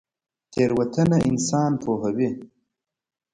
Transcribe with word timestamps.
تیروتنه 0.51 1.17
انسان 1.29 1.71
پوهوي 1.81 2.29